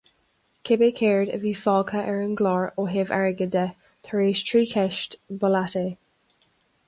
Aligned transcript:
Cibé 0.67 0.85
céard 0.99 1.29
a 1.35 1.39
bhí 1.43 1.51
fágtha 1.63 1.99
ar 2.13 2.23
an 2.27 2.31
gclár 2.39 2.65
ó 2.83 2.87
thaobh 2.93 3.13
airgid 3.17 3.53
de 3.57 3.67
tar 4.07 4.23
éis 4.29 4.43
trí 4.53 4.63
cheist, 4.71 5.19
ba 5.43 5.53
leat 5.57 5.77
é. 5.83 5.85